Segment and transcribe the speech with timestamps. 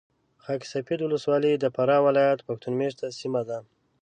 [0.43, 3.57] خاک سفید ولسوالي د فراه ولایت پښتون مېشته سیمه ده.